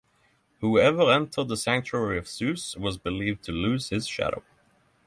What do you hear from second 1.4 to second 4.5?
the sanctuary of Zeus was believed to lose his shadow.